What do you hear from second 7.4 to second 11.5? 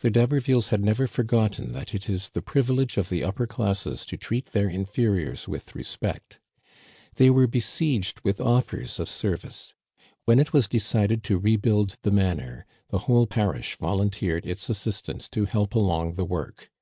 beseiged with offers of service. When it was decided to